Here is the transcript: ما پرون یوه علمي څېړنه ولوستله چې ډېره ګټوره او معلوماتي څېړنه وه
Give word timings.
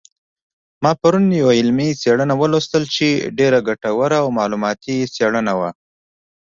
ما 0.83 0.91
پرون 1.01 1.25
یوه 1.41 1.53
علمي 1.59 1.89
څېړنه 2.01 2.33
ولوستله 2.41 2.85
چې 2.95 3.07
ډېره 3.37 3.59
ګټوره 3.67 4.17
او 4.23 4.27
معلوماتي 4.37 4.97
څېړنه 5.15 5.53
وه 5.59 5.69